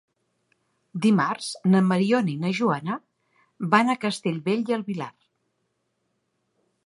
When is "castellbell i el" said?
4.07-4.87